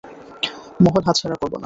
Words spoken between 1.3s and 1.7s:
করবো না।